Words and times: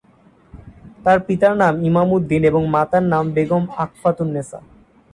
তার 1.03 1.17
পিতার 1.27 1.53
নাম 1.57 1.73
ইমাম 1.83 2.07
উদ্দিন 2.13 2.41
এবং 2.43 2.61
মাতার 2.67 3.03
নাম 3.03 3.25
বেগম 3.35 3.63
আকফাতুন্নেছা। 3.77 4.59